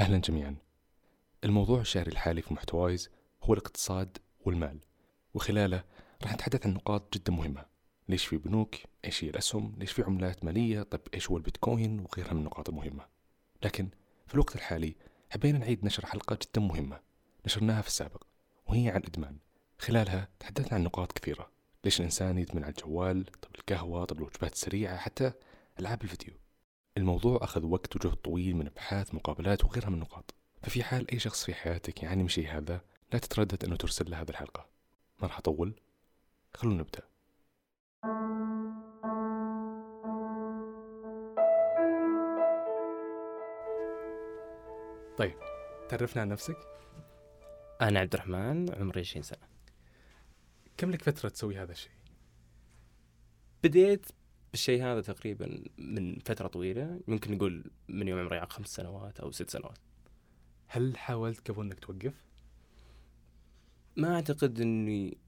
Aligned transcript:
أهلا 0.00 0.18
جميعا. 0.18 0.56
الموضوع 1.44 1.80
الشهري 1.80 2.12
الحالي 2.12 2.42
في 2.42 2.54
محتوايز 2.54 3.10
هو 3.42 3.52
الاقتصاد 3.52 4.18
والمال 4.40 4.80
وخلاله 5.34 5.84
راح 6.22 6.34
نتحدث 6.34 6.66
عن 6.66 6.74
نقاط 6.74 7.14
جدا 7.14 7.32
مهمة. 7.32 7.66
ليش 8.08 8.26
في 8.26 8.36
بنوك؟ 8.36 8.74
إيش 9.04 9.24
هي 9.24 9.30
الأسهم؟ 9.30 9.74
ليش 9.78 9.92
في 9.92 10.02
عملات 10.02 10.44
مالية؟ 10.44 10.82
طيب 10.82 11.00
إيش 11.14 11.30
هو 11.30 11.36
البيتكوين؟ 11.36 12.00
وغيرها 12.00 12.32
من 12.32 12.38
النقاط 12.38 12.68
المهمة. 12.68 13.06
لكن 13.62 13.88
في 14.26 14.34
الوقت 14.34 14.56
الحالي 14.56 14.96
حبينا 15.30 15.58
نعيد 15.58 15.84
نشر 15.84 16.06
حلقة 16.06 16.38
جدا 16.42 16.60
مهمة 16.60 17.00
نشرناها 17.46 17.82
في 17.82 17.88
السابق 17.88 18.22
وهي 18.66 18.88
عن 18.88 19.00
الإدمان 19.00 19.38
خلالها 19.78 20.28
تحدثنا 20.38 20.74
عن 20.74 20.82
نقاط 20.82 21.12
كثيرة 21.12 21.50
ليش 21.84 22.00
الإنسان 22.00 22.38
يدمن 22.38 22.64
على 22.64 22.74
الجوال 22.78 23.24
طب 23.24 23.50
القهوة 23.58 24.04
طب 24.04 24.18
الوجبات 24.18 24.52
السريعة 24.52 24.96
حتى 24.96 25.32
ألعاب 25.80 26.02
الفيديو. 26.02 26.34
الموضوع 26.96 27.38
أخذ 27.44 27.64
وقت 27.66 27.96
وجهد 27.96 28.16
طويل 28.16 28.56
من 28.56 28.66
أبحاث 28.66 29.14
مقابلات 29.14 29.64
وغيرها 29.64 29.88
من 29.88 29.94
النقاط. 29.94 30.34
ففي 30.62 30.82
حال 30.82 31.10
أي 31.10 31.18
شخص 31.18 31.44
في 31.44 31.54
حياتك 31.54 32.02
يعاني 32.02 32.22
من 32.22 32.28
شيء 32.28 32.48
هذا 32.48 32.80
لا 33.12 33.18
تتردد 33.18 33.64
أنه 33.64 33.76
ترسل 33.76 34.10
له 34.10 34.20
هذه 34.20 34.30
الحلقة. 34.30 34.66
ما 35.18 35.28
راح 35.28 35.38
أطول؟ 35.38 35.80
خلونا 36.54 36.78
نبدأ. 36.78 37.02
طيب 45.18 45.38
تعرفنا 45.88 46.22
عن 46.22 46.28
نفسك؟ 46.28 46.56
أنا 47.80 48.00
عبد 48.00 48.14
الرحمن 48.14 48.74
عمري 48.74 49.00
20 49.00 49.22
سنة. 49.22 49.48
كم 50.76 50.90
لك 50.90 51.02
فترة 51.02 51.28
تسوي 51.28 51.58
هذا 51.58 51.72
الشيء؟ 51.72 51.92
بديت 53.64 54.06
بالشيء 54.50 54.82
هذا 54.82 55.00
تقريبا 55.00 55.64
من 55.78 56.18
فترة 56.18 56.48
طويلة 56.48 57.00
ممكن 57.08 57.34
نقول 57.34 57.70
من 57.88 58.08
يوم 58.08 58.18
عمري 58.18 58.46
خمس 58.46 58.68
سنوات 58.68 59.20
أو 59.20 59.30
ست 59.30 59.50
سنوات. 59.50 59.78
هل 60.66 60.96
حاولت 60.96 61.50
قبل 61.50 61.60
أنك 61.60 61.78
توقف؟ 61.78 62.14
ما 63.96 64.14
أعتقد 64.14 64.60
أني 64.60 65.18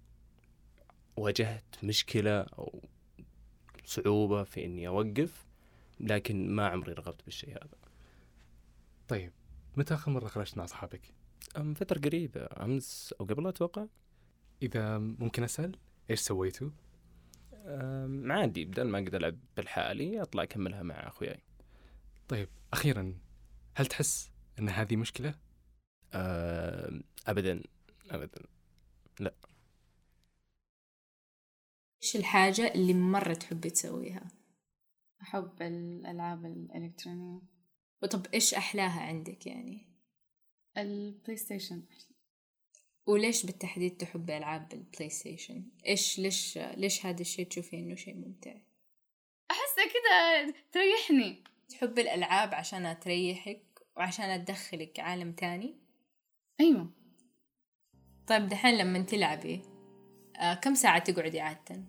واجهت 1.16 1.64
مشكلة 1.82 2.40
أو 2.40 2.82
صعوبة 3.84 4.44
في 4.44 4.64
أني 4.64 4.88
أوقف 4.88 5.46
لكن 6.00 6.50
ما 6.50 6.66
عمري 6.66 6.92
رغبت 6.92 7.24
بالشيء 7.24 7.50
هذا. 7.50 7.76
طيب 9.08 9.32
متى 9.76 9.94
آخر 9.94 10.10
مرة 10.10 10.28
خرجت 10.28 10.58
مع 10.58 10.64
أصحابك؟ 10.64 11.00
أم 11.56 11.74
فترة 11.74 12.00
قريبة 12.00 12.48
أمس 12.60 13.14
أو 13.20 13.24
قبل 13.24 13.46
أتوقع. 13.46 13.86
إذا 14.62 14.98
ممكن 14.98 15.42
أسأل 15.42 15.76
إيش 16.10 16.20
سويتوا؟ 16.20 16.70
عادي 18.30 18.64
بدل 18.64 18.88
ما 18.88 18.98
أقدر 18.98 19.18
ألعب 19.18 19.38
بالحالي 19.56 20.22
أطلع 20.22 20.42
أكملها 20.42 20.82
مع 20.82 20.94
أخوياي. 20.94 21.42
طيب 22.28 22.48
أخيرا 22.72 23.18
هل 23.74 23.86
تحس 23.86 24.30
أن 24.58 24.68
هذه 24.68 24.96
مشكلة؟ 24.96 25.34
أم، 26.14 27.02
أبدا 27.26 27.62
أبدا. 28.10 28.42
إيش 32.02 32.16
الحاجة 32.16 32.74
اللي 32.74 32.94
مرة 32.94 33.34
تحبي 33.34 33.70
تسويها؟ 33.70 34.28
أحب 35.22 35.62
الألعاب 35.62 36.44
الإلكترونية. 36.46 37.40
وطب 38.02 38.26
إيش 38.34 38.54
أحلاها 38.54 39.00
عندك 39.00 39.46
يعني؟ 39.46 39.88
البلاي 40.78 41.36
ستيشن 41.36 41.82
وليش 43.06 43.46
بالتحديد 43.46 43.96
تحبي 43.96 44.36
ألعاب 44.36 44.72
البلاي 44.72 45.10
ستيشن؟ 45.10 45.64
إيش 45.86 46.18
ليش 46.18 46.58
ليش 46.58 47.06
هذا 47.06 47.20
الشيء 47.20 47.46
تشوفي 47.46 47.76
إنه 47.76 47.94
شيء 47.94 48.14
ممتع؟ 48.14 48.54
أحسها 49.50 49.84
كذا 49.84 50.54
تريحني 50.72 51.44
تحبي 51.68 52.00
الألعاب 52.00 52.54
عشان 52.54 53.00
تريحك 53.00 53.62
وعشان 53.96 54.44
تدخلك 54.44 55.00
عالم 55.00 55.32
تاني؟ 55.32 55.76
أيوة 56.60 56.90
طيب 58.26 58.48
دحين 58.48 58.78
لما 58.78 59.02
تلعبي 59.02 59.62
آه 60.36 60.54
كم 60.54 60.74
ساعة 60.74 60.98
تقعدي 60.98 61.40
عادة؟ 61.40 61.84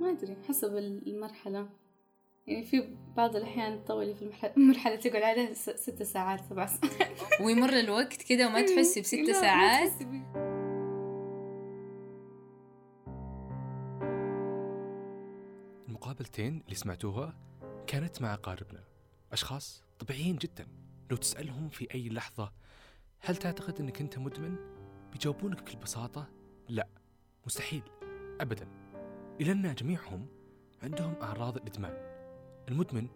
ما 0.00 0.10
أدري 0.10 0.36
حسب 0.48 0.76
المرحلة 0.76 1.68
يعني 2.46 2.64
في 2.64 2.96
بعض 3.16 3.36
الأحيان 3.36 3.84
تطولي 3.84 4.14
في 4.14 4.22
المرحلة 4.22 4.52
مرحلة 4.56 4.96
تقعد 4.96 5.22
عليها 5.22 5.54
ست 5.54 6.02
ساعات 6.02 6.40
سبع 6.50 6.66
ساعات. 6.66 7.10
ويمر 7.40 7.78
الوقت 7.78 8.22
كده 8.22 8.46
وما 8.46 8.62
تحسي 8.62 9.00
بست 9.00 9.30
ساعات؟ 9.30 9.92
المقابلتين 15.88 16.62
اللي 16.64 16.74
سمعتوها 16.74 17.34
كانت 17.86 18.22
مع 18.22 18.34
أقاربنا 18.34 18.84
أشخاص 19.32 19.84
طبيعيين 19.98 20.36
جدا. 20.36 20.66
لو 21.10 21.16
تسألهم 21.16 21.68
في 21.68 21.94
أي 21.94 22.08
لحظة 22.08 22.52
هل 23.20 23.36
تعتقد 23.36 23.80
أنك 23.80 24.00
أنت 24.00 24.18
مدمن؟ 24.18 24.56
بيجاوبونك 25.12 25.62
بكل 25.62 25.78
بساطة 25.78 26.28
لا 26.68 26.88
مستحيل 27.46 27.82
أبدا. 28.40 28.68
إلى 29.40 29.52
أن 29.52 29.74
جميعهم 29.74 30.26
عندهم 30.82 31.14
أعراض 31.22 31.56
الإدمان 31.56 32.15
المدمن 32.68 33.08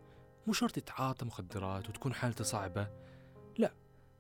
مو 0.46 0.52
شرط 0.52 0.76
يتعاطى 0.76 1.24
مخدرات 1.24 1.88
وتكون 1.88 2.14
حالته 2.14 2.44
صعبة. 2.44 2.88
لا 3.58 3.74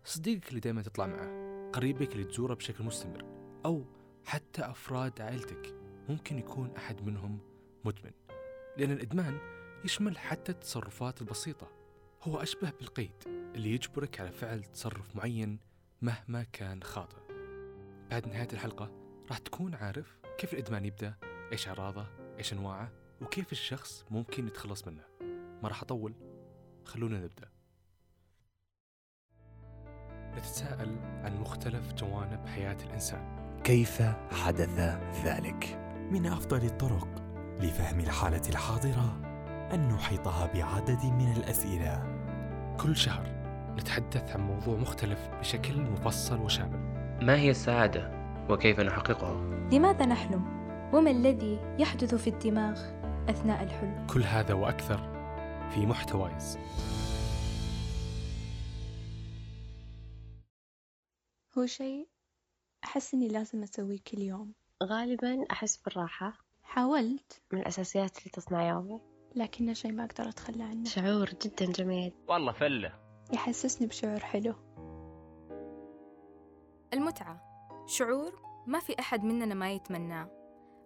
صديقك 0.04 0.48
اللي 0.48 0.60
دائما 0.60 0.82
تطلع 0.82 1.06
معه 1.06 1.50
قريبك 1.72 2.12
اللي 2.12 2.24
تزوره 2.24 2.54
بشكل 2.54 2.84
مستمر 2.84 3.24
أو 3.64 3.84
حتى 4.24 4.62
أفراد 4.62 5.20
عائلتك 5.20 5.74
ممكن 6.08 6.38
يكون 6.38 6.76
أحد 6.76 7.02
منهم 7.02 7.38
مدمن. 7.84 8.12
لأن 8.76 8.90
الإدمان 8.90 9.38
يشمل 9.84 10.18
حتى 10.18 10.52
التصرفات 10.52 11.20
البسيطة. 11.20 11.70
هو 12.22 12.42
أشبه 12.42 12.70
بالقيد 12.70 13.12
اللي 13.26 13.74
يجبرك 13.74 14.20
على 14.20 14.32
فعل 14.32 14.64
تصرف 14.64 15.16
معين 15.16 15.58
مهما 16.02 16.42
كان 16.42 16.82
خاطئ. 16.82 17.16
بعد 18.10 18.26
نهاية 18.26 18.48
الحلقة 18.52 18.90
راح 19.28 19.38
تكون 19.38 19.74
عارف 19.74 20.18
كيف 20.38 20.52
الإدمان 20.52 20.84
يبدأ 20.84 21.14
إيش 21.52 21.68
أعراضه 21.68 22.06
إيش 22.38 22.52
أنواعه 22.52 22.92
وكيف 23.20 23.52
الشخص 23.52 24.04
ممكن 24.10 24.46
يتخلص 24.46 24.86
منه. 24.86 25.09
ما 25.62 25.68
راح 25.68 25.82
أطول 25.82 26.14
خلونا 26.84 27.18
نبدأ 27.18 27.48
نتساءل 30.38 30.96
عن 31.24 31.40
مختلف 31.40 31.92
جوانب 31.92 32.46
حياة 32.46 32.76
الإنسان 32.86 33.40
كيف 33.64 34.02
حدث 34.32 34.98
ذلك؟ 35.24 35.78
من 36.10 36.26
أفضل 36.26 36.64
الطرق 36.64 37.08
لفهم 37.60 38.00
الحالة 38.00 38.48
الحاضرة 38.48 39.20
أن 39.74 39.88
نحيطها 39.88 40.46
بعدد 40.54 41.04
من 41.04 41.32
الأسئلة 41.32 42.20
كل 42.80 42.96
شهر 42.96 43.26
نتحدث 43.78 44.36
عن 44.36 44.40
موضوع 44.40 44.76
مختلف 44.76 45.28
بشكل 45.40 45.80
مفصل 45.80 46.40
وشامل 46.40 46.80
ما 47.22 47.36
هي 47.36 47.50
السعادة 47.50 48.10
وكيف 48.48 48.80
نحققها؟ 48.80 49.36
لماذا 49.72 50.06
نحلم؟ 50.06 50.60
وما 50.92 51.10
الذي 51.10 51.58
يحدث 51.78 52.14
في 52.14 52.30
الدماغ 52.30 52.80
أثناء 53.28 53.62
الحلم؟ 53.62 54.06
كل 54.06 54.22
هذا 54.22 54.54
وأكثر 54.54 55.19
في 55.74 55.86
محتوايز 55.86 56.58
هو 61.58 61.66
شيء 61.66 62.08
أحس 62.84 63.14
إني 63.14 63.28
لازم 63.28 63.62
أسويه 63.62 63.98
كل 64.12 64.18
يوم. 64.18 64.52
غالبا 64.82 65.44
أحس 65.50 65.76
بالراحة. 65.76 66.32
حاولت. 66.62 67.42
من 67.52 67.60
الأساسيات 67.60 68.18
اللي 68.18 68.30
تصنع 68.30 68.68
يومي 68.68 69.00
لكنه 69.36 69.72
شيء 69.72 69.92
ما 69.92 70.04
أقدر 70.04 70.28
أتخلى 70.28 70.62
عنه. 70.62 70.84
شعور 70.84 71.30
جدا 71.42 71.66
جميل. 71.72 72.12
والله 72.28 72.52
فلة. 72.52 72.92
يحسسني 73.32 73.86
بشعور 73.86 74.20
حلو. 74.20 74.54
المتعة. 76.92 77.40
شعور 77.86 78.42
ما 78.66 78.78
في 78.78 78.98
أحد 78.98 79.24
مننا 79.24 79.54
ما 79.54 79.72
يتمناه. 79.72 80.30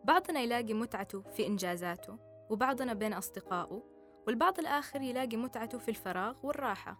بعضنا 0.05 0.41
يلاقي 0.41 0.75
متعته 0.75 1.23
في 1.23 1.47
إنجازاته 1.47 2.19
وبعضنا 2.51 2.95
بين 2.95 3.13
أصدقائه 3.13 3.83
والبعض 4.27 4.59
الآخر 4.59 5.03
يلاقي 5.03 5.37
متعته 5.37 5.79
في 5.79 5.89
الفراغ 5.89 6.35
والراحة. 6.43 6.97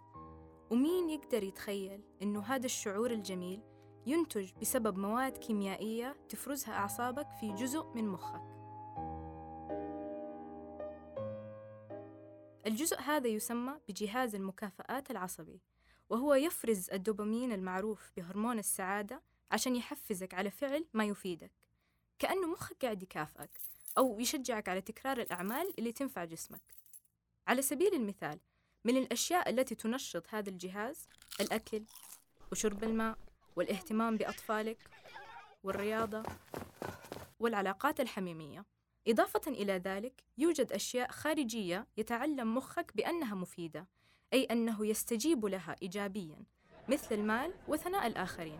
ومين 0.69 1.09
يقدر 1.09 1.43
يتخيل 1.43 2.01
إنه 2.21 2.41
هذا 2.43 2.65
الشعور 2.65 3.11
الجميل 3.11 3.61
ينتج 4.05 4.51
بسبب 4.61 4.97
مواد 4.97 5.37
كيميائية 5.37 6.15
تفرزها 6.29 6.73
أعصابك 6.73 7.27
في 7.39 7.53
جزء 7.53 7.83
من 7.95 8.07
مخك؟ 8.07 8.55
الجزء 12.65 12.99
هذا 12.99 13.27
يسمى 13.27 13.73
بجهاز 13.87 14.35
المكافآت 14.35 15.11
العصبي 15.11 15.61
وهو 16.09 16.33
يفرز 16.33 16.89
الدوبامين 16.89 17.51
المعروف 17.51 18.11
بهرمون 18.17 18.59
السعادة 18.59 19.21
عشان 19.51 19.75
يحفزك 19.75 20.33
على 20.33 20.51
فعل 20.51 20.85
ما 20.93 21.05
يفيدك. 21.05 21.51
كأنه 22.19 22.47
مخك 22.47 22.85
قاعد 22.85 23.03
يكافئك 23.03 23.61
أو 23.97 24.19
يشجعك 24.19 24.69
على 24.69 24.81
تكرار 24.81 25.17
الأعمال 25.17 25.73
اللي 25.79 25.91
تنفع 25.91 26.25
جسمك. 26.25 26.61
على 27.47 27.61
سبيل 27.61 27.93
المثال 27.93 28.39
من 28.85 28.97
الأشياء 28.97 29.49
التي 29.49 29.75
تنشط 29.75 30.25
هذا 30.29 30.49
الجهاز 30.49 31.07
الأكل 31.41 31.83
وشرب 32.51 32.83
الماء 32.83 33.17
والاهتمام 33.55 34.17
بأطفالك 34.17 34.89
والرياضة 35.63 36.23
والعلاقات 37.39 37.99
الحميمية. 37.99 38.65
إضافة 39.07 39.41
إلى 39.47 39.73
ذلك 39.73 40.23
يوجد 40.37 40.71
أشياء 40.71 41.11
خارجية 41.11 41.87
يتعلم 41.97 42.55
مخك 42.55 42.91
بأنها 42.95 43.35
مفيدة 43.35 43.87
أي 44.33 44.43
أنه 44.43 44.87
يستجيب 44.87 45.45
لها 45.45 45.75
إيجابياً 45.81 46.45
مثل 46.89 47.15
المال 47.15 47.53
وثناء 47.67 48.07
الآخرين. 48.07 48.59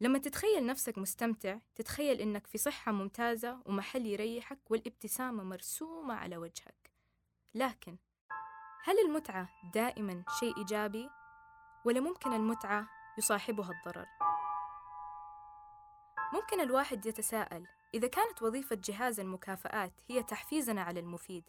لما 0.00 0.18
تتخيل 0.18 0.66
نفسك 0.66 0.98
مستمتع 0.98 1.58
تتخيل 1.74 2.20
إنك 2.20 2.46
في 2.46 2.58
صحة 2.58 2.92
ممتازة 2.92 3.58
ومحل 3.66 4.06
يريحك 4.06 4.70
والابتسامة 4.70 5.44
مرسومة 5.44 6.14
على 6.14 6.36
وجهك 6.36 6.90
لكن 7.54 7.96
هل 8.84 8.98
المتعة 8.98 9.48
دائما 9.74 10.24
شيء 10.40 10.58
إيجابي؟ 10.58 11.10
ولا 11.84 12.00
ممكن 12.00 12.32
المتعة 12.32 12.88
يصاحبها 13.18 13.70
الضرر؟ 13.70 14.06
ممكن 16.32 16.60
الواحد 16.60 17.06
يتساءل 17.06 17.66
إذا 17.94 18.08
كانت 18.08 18.42
وظيفة 18.42 18.78
جهاز 18.84 19.20
المكافآت 19.20 19.92
هي 20.08 20.22
تحفيزنا 20.22 20.82
على 20.82 21.00
المفيد 21.00 21.44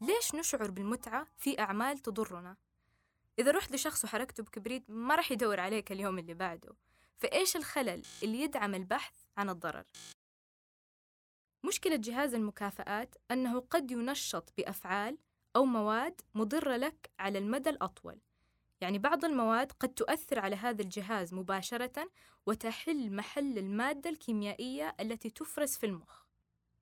ليش 0.00 0.34
نشعر 0.34 0.70
بالمتعة 0.70 1.26
في 1.36 1.60
أعمال 1.60 1.98
تضرنا؟ 1.98 2.56
إذا 3.38 3.50
رحت 3.50 3.72
لشخص 3.72 4.04
وحركته 4.04 4.42
بكبريت 4.42 4.84
ما 4.88 5.14
راح 5.14 5.32
يدور 5.32 5.60
عليك 5.60 5.92
اليوم 5.92 6.18
اللي 6.18 6.34
بعده 6.34 6.74
فإيش 7.20 7.56
الخلل 7.56 8.02
اللي 8.22 8.40
يدعم 8.40 8.74
البحث 8.74 9.14
عن 9.36 9.50
الضرر؟ 9.50 9.84
مشكلة 11.64 11.96
جهاز 11.96 12.34
المكافآت 12.34 13.14
أنه 13.30 13.60
قد 13.60 13.90
ينشط 13.90 14.52
بأفعال 14.58 15.18
أو 15.56 15.64
مواد 15.64 16.20
مضرة 16.34 16.76
لك 16.76 17.10
على 17.18 17.38
المدى 17.38 17.70
الأطول. 17.70 18.20
يعني 18.80 18.98
بعض 18.98 19.24
المواد 19.24 19.72
قد 19.72 19.88
تؤثر 19.88 20.38
على 20.38 20.56
هذا 20.56 20.82
الجهاز 20.82 21.34
مباشرة 21.34 22.10
وتحل 22.46 23.12
محل 23.12 23.58
المادة 23.58 24.10
الكيميائية 24.10 24.96
التي 25.00 25.30
تفرز 25.30 25.76
في 25.76 25.86
المخ. 25.86 26.24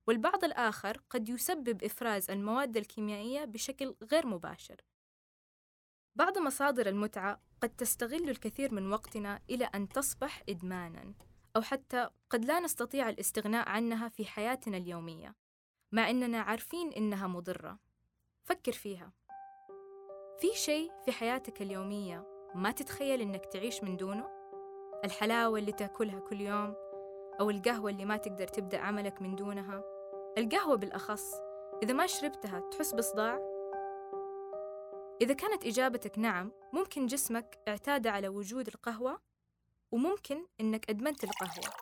والبعض 0.07 0.45
الآخر 0.45 1.01
قد 1.11 1.29
يسبب 1.29 1.85
إفراز 1.85 2.31
المواد 2.31 2.77
الكيميائية 2.77 3.45
بشكل 3.45 3.95
غير 4.13 4.27
مباشر. 4.27 4.77
بعض 6.17 6.39
مصادر 6.39 6.89
المتعة 6.89 7.41
قد 7.61 7.69
تستغل 7.69 8.31
الكثير 8.31 8.75
من 8.75 8.93
وقتنا 8.93 9.41
إلى 9.51 9.65
أن 9.65 9.89
تصبح 9.89 10.43
إدماناً 10.49 11.15
أو 11.57 11.63
حتى 11.63 12.09
قد 12.31 12.45
لا 12.45 12.61
نستطيع 12.61 13.09
الاستغناء 13.09 13.69
عنها 13.69 14.09
في 14.09 14.25
حياتنا 14.25 14.77
اليومية 14.77 15.35
مع 15.93 16.11
أننا 16.11 16.41
عارفين 16.41 16.93
إنها 16.93 17.27
مضرة. 17.27 17.79
فكر 18.45 18.73
فيها. 18.73 19.13
في 20.39 20.49
شيء 20.55 20.93
في 21.05 21.13
حياتك 21.13 21.63
اليومية 21.63 22.27
ما 22.55 22.71
تتخيل 22.71 23.21
إنك 23.21 23.47
تعيش 23.47 23.85
من 23.85 23.97
دونه؟ 23.97 24.29
الحلاوة 25.05 25.59
اللي 25.59 25.73
تأكلها 25.73 26.21
كل 26.21 26.41
يوم 26.41 26.75
أو 27.41 27.51
القهوة 27.51 27.91
اللي 27.91 28.05
ما 28.05 28.17
تقدر 28.17 28.49
تبدأ 28.49 28.79
عملك 28.79 29.23
من 29.23 29.37
دونها؟ 29.37 29.83
القهوة 30.39 30.77
بالأخص 30.77 31.35
إذا 31.83 31.93
ما 31.93 32.07
شربتها 32.07 32.61
تحس 32.61 32.95
بصداع؟ 32.95 33.48
إذا 35.21 35.35
كانت 35.35 35.65
إجابتك 35.65 36.19
نعم 36.19 36.53
ممكن 36.73 37.07
جسمك 37.07 37.59
اعتاد 37.69 38.07
على 38.07 38.29
وجود 38.29 38.69
القهوة 38.69 39.21
وممكن 39.91 40.47
إنك 40.61 40.91
أدمنت 40.91 41.25
القهوة. 41.25 41.75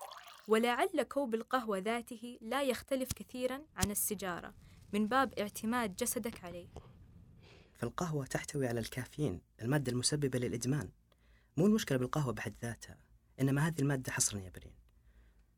ولعل 0.48 1.02
كوب 1.02 1.34
القهوة 1.34 1.78
ذاته 1.78 2.38
لا 2.40 2.62
يختلف 2.62 3.12
كثيرا 3.12 3.62
عن 3.76 3.90
السيجارة 3.90 4.54
من 4.92 5.08
باب 5.08 5.34
اعتماد 5.38 5.96
جسدك 5.96 6.44
عليه. 6.44 6.68
فالقهوة 7.74 8.26
تحتوي 8.26 8.68
على 8.68 8.80
الكافيين 8.80 9.40
المادة 9.62 9.92
المسببة 9.92 10.38
للإدمان. 10.38 10.90
مو 11.56 11.66
المشكلة 11.66 11.98
بالقهوة 11.98 12.32
بحد 12.32 12.54
ذاتها 12.62 12.98
إنما 13.40 13.66
هذه 13.66 13.80
المادة 13.80 14.12
حصرا 14.12 14.38
يا 14.38 14.50
برين. 14.50 14.74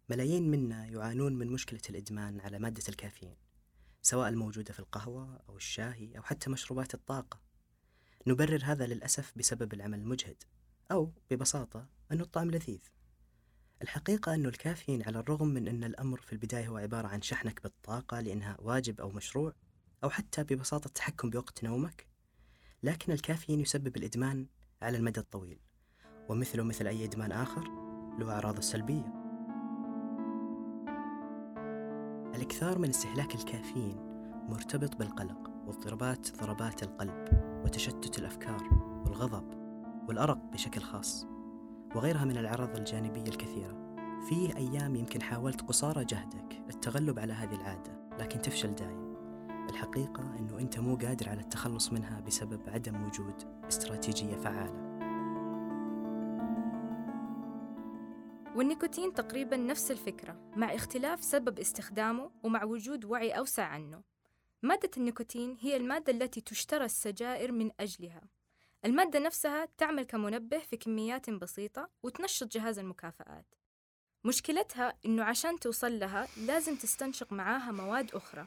ملايين 0.09 0.51
منا 0.51 0.87
يعانون 0.87 1.33
من 1.33 1.47
مشكلة 1.47 1.83
الإدمان 1.91 2.41
على 2.41 2.59
مادة 2.59 2.83
الكافيين 2.89 3.37
سواء 4.03 4.29
الموجودة 4.29 4.73
في 4.73 4.81
القهوة 4.81 5.41
أو 5.49 5.57
الشاهي 5.57 6.19
أو 6.19 6.23
حتى 6.23 6.51
مشروبات 6.51 6.95
الطاقة. 6.95 7.48
نبرر 8.27 8.61
هذا 8.65 8.87
للأسف 8.87 9.33
بسبب 9.37 9.75
العمل 9.75 9.99
المجهد 9.99 10.43
أو 10.91 11.13
ببساطة 11.31 11.87
أنه 12.13 12.23
الطعم 12.23 12.51
لذيذ 12.51 12.81
الحقيقة 13.83 14.35
أنه 14.35 14.49
الكافيين 14.49 15.03
على 15.03 15.19
الرغم 15.19 15.49
من 15.49 15.69
أن 15.69 15.85
الأمر 15.85 16.21
في 16.21 16.33
البداية 16.33 16.69
هو 16.69 16.77
عبارة 16.77 17.09
عن 17.09 17.23
شحنك 17.23 17.63
بالطاقة 17.63 18.21
لأنها 18.21 18.57
واجب 18.61 19.01
أو 19.01 19.11
مشروع 19.11 19.53
أو 20.05 20.11
حتى 20.11 20.43
ببساطة 20.45 20.87
التحكم 20.87 21.31
بوقت 21.31 21.65
نومك 21.65 22.07
لكن 22.83 23.13
الكافيين 23.13 23.61
يسبب 23.61 23.97
الإدمان 23.97 24.47
على 24.83 24.97
المدى 24.97 25.21
الطويل 25.21 25.61
ومثله 26.29 26.65
مثل 26.65 26.87
أي 26.87 27.05
إدمان 27.05 27.33
آخر 27.33 27.65
له 28.19 28.33
أعراضه 28.33 28.59
السلبية 28.59 29.13
الإكثار 32.35 32.79
من 32.79 32.89
استهلاك 32.89 33.35
الكافيين 33.35 33.97
مرتبط 34.49 34.97
بالقلق 34.97 35.58
واضطرابات 35.69 36.29
ضربات 36.41 36.83
القلب 36.83 37.29
وتشتت 37.65 38.19
الأفكار 38.19 38.69
والغضب 39.07 39.45
والأرق 40.09 40.39
بشكل 40.53 40.81
خاص 40.81 41.27
وغيرها 41.95 42.25
من 42.25 42.37
الأعراض 42.37 42.77
الجانبية 42.77 43.29
الكثيرة. 43.29 43.89
فيه 44.29 44.57
أيام 44.57 44.97
يمكن 44.97 45.23
حاولت 45.23 45.61
قصارى 45.61 46.05
جهدك 46.05 46.63
التغلب 46.69 47.19
على 47.19 47.33
هذه 47.33 47.55
العادة 47.55 48.09
لكن 48.19 48.43
تفشل 48.43 48.75
دائم. 48.75 49.17
الحقيقة 49.71 50.37
أنه 50.39 50.59
أنت 50.59 50.79
مو 50.79 50.97
قادر 50.97 51.29
على 51.29 51.41
التخلص 51.41 51.93
منها 51.93 52.21
بسبب 52.21 52.61
عدم 52.69 53.07
وجود 53.07 53.65
استراتيجية 53.69 54.37
فعالة. 54.37 54.89
والنيكوتين 58.57 59.15
تقريبا 59.15 59.57
نفس 59.57 59.91
الفكرة 59.91 60.51
مع 60.57 60.75
اختلاف 60.75 61.25
سبب 61.25 61.59
استخدامه 61.59 62.31
ومع 62.43 62.65
وجود 62.65 63.05
وعي 63.05 63.31
أوسع 63.31 63.65
عنه. 63.65 64.18
مادة 64.63 64.91
النيكوتين 64.97 65.57
هي 65.61 65.77
المادة 65.77 66.13
التي 66.13 66.41
تشترى 66.41 66.85
السجائر 66.85 67.53
من 67.53 67.71
أجلها. 67.81 68.21
المادة 68.85 69.19
نفسها 69.19 69.69
تعمل 69.79 70.03
كمنبه 70.03 70.59
في 70.59 70.77
كميات 70.77 71.31
بسيطة 71.31 71.89
وتنشط 72.03 72.47
جهاز 72.53 72.79
المكافآت. 72.79 73.55
مشكلتها 74.25 74.95
إنه 75.07 75.25
عشان 75.25 75.59
توصل 75.61 75.99
لها 75.99 76.29
لازم 76.37 76.77
تستنشق 76.77 77.33
معاها 77.33 77.73
مواد 77.73 78.15
أخرى 78.15 78.47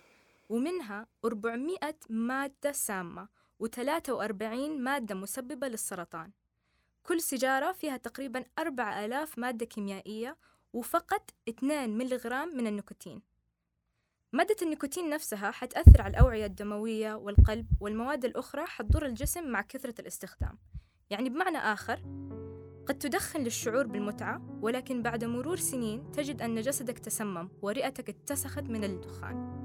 ومنها 0.50 1.08
400 1.25 1.78
مادة 2.10 2.72
سامة 2.72 3.28
و43 3.63 4.44
مادة 4.80 5.16
مسببة 5.16 5.68
للسرطان. 5.68 6.31
كل 7.04 7.22
سيجارة 7.22 7.72
فيها 7.72 7.98
تقريبا 7.98 8.46
4000 8.60 9.38
مادة 9.40 9.66
كيميائية 9.66 10.38
وفقط 10.74 11.30
2 11.50 11.98
ملغرام 11.98 12.58
من 12.58 12.68
النيكوتين. 12.68 13.31
مادة 14.33 14.56
النيكوتين 14.62 15.10
نفسها 15.10 15.51
حتأثر 15.51 16.01
على 16.01 16.12
الأوعية 16.12 16.45
الدموية 16.45 17.13
والقلب 17.13 17.68
والمواد 17.80 18.25
الأخرى 18.25 18.66
حتضر 18.66 19.06
الجسم 19.06 19.51
مع 19.51 19.62
كثرة 19.62 19.94
الاستخدام. 20.00 20.57
يعني 21.10 21.29
بمعنى 21.29 21.58
آخر 21.58 22.00
قد 22.86 22.98
تدخن 22.98 23.44
للشعور 23.44 23.88
بالمتعة 23.88 24.60
ولكن 24.62 25.01
بعد 25.01 25.24
مرور 25.24 25.58
سنين 25.58 26.12
تجد 26.12 26.41
أن 26.41 26.62
جسدك 26.62 27.00
تسمم 27.00 27.50
ورئتك 27.62 28.10
اتسخت 28.10 28.63
من 28.63 28.84
الدخان. 28.84 29.62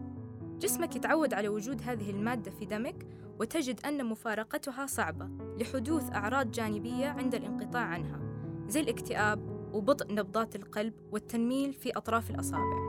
جسمك 0.61 0.97
يتعود 0.97 1.35
على 1.35 1.49
وجود 1.49 1.83
هذه 1.83 2.11
المادة 2.11 2.51
في 2.51 2.65
دمك 2.65 3.07
وتجد 3.41 3.87
أن 3.87 4.07
مفارقتها 4.07 4.87
صعبة 4.87 5.29
لحدوث 5.61 6.13
أعراض 6.13 6.51
جانبية 6.51 7.07
عند 7.07 7.35
الانقطاع 7.35 7.83
عنها 7.83 8.21
زي 8.69 8.81
الاكتئاب 8.81 9.71
وبطء 9.73 10.15
نبضات 10.15 10.57
القلب 10.57 10.95
والتنميل 11.11 11.73
في 11.73 11.91
أطراف 11.91 12.31
الأصابع. 12.31 12.87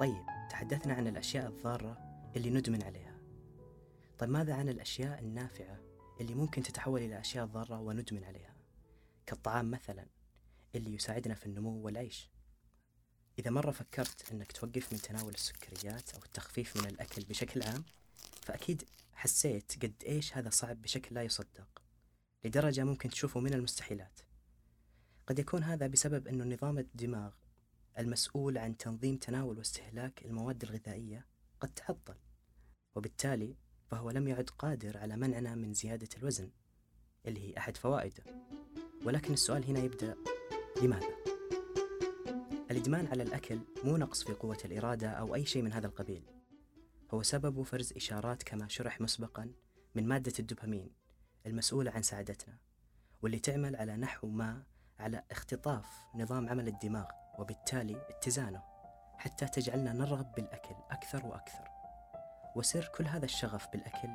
طيب 0.00 0.26
تحدثنا 0.50 0.94
عن 0.94 1.06
الأشياء 1.06 1.46
الضارة 1.46 1.98
اللي 2.36 2.50
ندمن 2.50 2.82
عليها. 2.82 3.20
طيب 4.18 4.30
ماذا 4.30 4.54
عن 4.54 4.68
الأشياء 4.68 5.20
النافعة 5.20 5.80
اللي 6.20 6.34
ممكن 6.34 6.62
تتحول 6.62 7.00
إلى 7.00 7.20
أشياء 7.20 7.46
ضارة 7.46 7.80
وندمن 7.80 8.24
عليها؟ 8.24 8.56
كالطعام 9.26 9.70
مثلا 9.70 10.06
اللي 10.74 10.94
يساعدنا 10.94 11.34
في 11.34 11.46
النمو 11.46 11.80
والعيش. 11.80 12.30
إذا 13.38 13.50
مرة 13.50 13.70
فكرت 13.70 14.32
أنك 14.32 14.52
توقف 14.52 14.92
من 14.92 15.00
تناول 15.00 15.34
السكريات 15.34 16.14
أو 16.14 16.22
التخفيف 16.24 16.76
من 16.76 16.86
الأكل 16.86 17.24
بشكل 17.24 17.62
عام 17.62 17.84
فأكيد 18.42 18.84
حسيت 19.12 19.72
قد 19.82 19.94
إيش 20.06 20.36
هذا 20.36 20.50
صعب 20.50 20.82
بشكل 20.82 21.14
لا 21.14 21.22
يصدق 21.22 21.82
لدرجة 22.44 22.84
ممكن 22.84 23.08
تشوفه 23.08 23.40
من 23.40 23.54
المستحيلات. 23.54 24.20
قد 25.26 25.38
يكون 25.38 25.62
هذا 25.62 25.86
بسبب 25.86 26.28
أنه 26.28 26.44
نظام 26.44 26.78
الدماغ 26.78 27.32
المسؤول 28.00 28.58
عن 28.58 28.76
تنظيم 28.76 29.16
تناول 29.16 29.58
واستهلاك 29.58 30.24
المواد 30.24 30.62
الغذائية 30.62 31.26
قد 31.60 31.68
تعطل 31.68 32.14
وبالتالي 32.94 33.56
فهو 33.86 34.10
لم 34.10 34.28
يعد 34.28 34.50
قادر 34.58 34.98
على 34.98 35.16
منعنا 35.16 35.54
من 35.54 35.72
زيادة 35.74 36.08
الوزن 36.18 36.50
اللي 37.26 37.48
هي 37.48 37.58
أحد 37.58 37.76
فوائده. 37.76 38.24
ولكن 39.04 39.32
السؤال 39.32 39.64
هنا 39.64 39.80
يبدأ 39.80 40.16
لماذا؟ 40.82 41.16
الإدمان 42.70 43.06
على 43.06 43.22
الأكل 43.22 43.60
مو 43.84 43.96
نقص 43.96 44.24
في 44.24 44.32
قوة 44.32 44.58
الإرادة 44.64 45.10
أو 45.10 45.34
أي 45.34 45.46
شيء 45.46 45.62
من 45.62 45.72
هذا 45.72 45.86
القبيل. 45.86 46.22
هو 47.10 47.22
سبب 47.22 47.62
فرز 47.62 47.92
إشارات 47.92 48.42
كما 48.42 48.68
شرح 48.68 49.00
مسبقا 49.00 49.52
من 49.94 50.08
مادة 50.08 50.32
الدوبامين 50.38 50.90
المسؤولة 51.46 51.90
عن 51.90 52.02
سعادتنا 52.02 52.58
واللي 53.22 53.38
تعمل 53.38 53.76
على 53.76 53.96
نحو 53.96 54.28
ما 54.28 54.62
على 54.98 55.24
اختطاف 55.30 55.86
نظام 56.14 56.48
عمل 56.48 56.68
الدماغ. 56.68 57.19
وبالتالي 57.40 57.96
اتزانه 58.08 58.62
حتى 59.18 59.46
تجعلنا 59.46 59.92
نرغب 59.92 60.32
بالأكل 60.32 60.74
أكثر 60.90 61.26
وأكثر. 61.26 61.70
وسر 62.56 62.90
كل 62.94 63.06
هذا 63.06 63.24
الشغف 63.24 63.68
بالأكل 63.72 64.08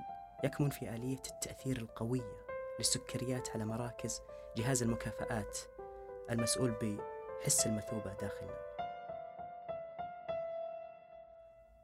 يكمن 0.44 0.70
في 0.70 0.90
آلية 0.90 1.22
التأثير 1.32 1.78
القوية 1.78 2.46
للسكريات 2.80 3.50
على 3.50 3.66
مراكز 3.66 4.22
جهاز 4.58 4.84
المكافآت 4.84 5.58
المسؤول 6.32 7.00
بحس 7.42 7.68
المثوبة 7.68 8.14
داخلنا. 8.14 8.66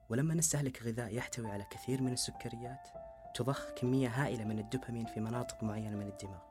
ولما 0.10 0.34
نستهلك 0.34 0.84
غذاء 0.84 1.16
يحتوي 1.16 1.52
على 1.52 1.64
كثير 1.64 2.02
من 2.02 2.14
السكريات 2.14 2.88
تضخ 3.36 3.72
كمية 3.72 4.08
هائلة 4.08 4.44
من 4.44 4.60
الدوبامين 4.60 5.06
في 5.06 5.20
مناطق 5.20 5.64
معينة 5.64 5.98
من 5.98 6.08
الدماغ. 6.08 6.42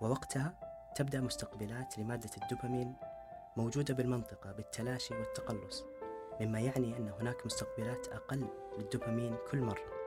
ووقتها 0.00 0.52
تبدأ 0.94 1.20
مستقبلات 1.20 1.98
لمادة 1.98 2.30
الدوبامين 2.42 2.96
موجودة 3.56 3.94
بالمنطقة 3.94 4.52
بالتلاشي 4.52 5.14
والتقلص 5.14 5.84
مما 6.40 6.60
يعني 6.60 6.96
أن 6.96 7.08
هناك 7.08 7.46
مستقبلات 7.46 8.08
أقل 8.08 8.48
للدوبامين 8.78 9.36
كل 9.50 9.58
مرة. 9.58 9.98